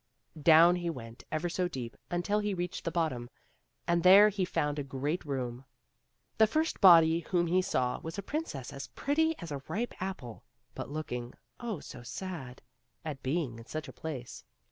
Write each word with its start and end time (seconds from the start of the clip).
Down 0.41 0.77
he 0.77 0.89
went 0.89 1.23
ever 1.31 1.47
so 1.47 1.67
deep 1.67 1.95
until 2.09 2.39
he 2.39 2.55
reached 2.55 2.85
the 2.85 2.89
bottom, 2.91 3.29
and 3.87 4.01
there 4.01 4.29
he 4.29 4.45
found 4.45 4.79
a 4.79 4.83
great 4.83 5.23
room. 5.25 5.63
The 6.39 6.47
first 6.47 6.81
body 6.81 7.19
whom 7.19 7.45
he 7.45 7.61
saw 7.61 7.99
was 7.99 8.17
a 8.17 8.23
princess 8.23 8.73
as 8.73 8.87
pretty 8.87 9.37
as 9.37 9.51
a 9.51 9.61
ripe 9.67 9.93
apple, 10.01 10.43
but 10.73 10.89
looking, 10.89 11.35
oh, 11.59 11.81
so 11.81 12.01
sad! 12.01 12.63
at 13.05 13.21
being 13.21 13.59
in 13.59 13.67
such 13.67 13.87
a 13.87 13.93
place. 13.93 14.43